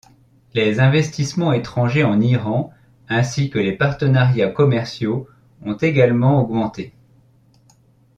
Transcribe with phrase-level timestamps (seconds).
[0.55, 2.73] Les investissements étrangers en Iran,
[3.07, 5.27] ainsi que les partenariats commerciaux,
[5.61, 6.95] ont également augmenté.